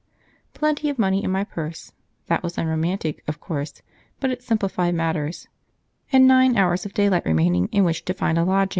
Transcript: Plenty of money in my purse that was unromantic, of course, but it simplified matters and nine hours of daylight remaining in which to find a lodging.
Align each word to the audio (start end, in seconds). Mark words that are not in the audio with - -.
Plenty 0.55 0.89
of 0.89 0.97
money 0.97 1.23
in 1.23 1.29
my 1.29 1.43
purse 1.43 1.91
that 2.25 2.41
was 2.41 2.57
unromantic, 2.57 3.23
of 3.27 3.39
course, 3.39 3.83
but 4.19 4.31
it 4.31 4.41
simplified 4.41 4.95
matters 4.95 5.47
and 6.11 6.27
nine 6.27 6.57
hours 6.57 6.87
of 6.87 6.95
daylight 6.95 7.23
remaining 7.23 7.69
in 7.71 7.83
which 7.83 8.03
to 8.05 8.15
find 8.15 8.39
a 8.39 8.43
lodging. 8.43 8.69